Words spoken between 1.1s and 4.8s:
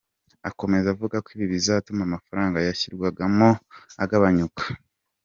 ko ibi bizatuma amafaranga yashyirwagamo agabanyuka.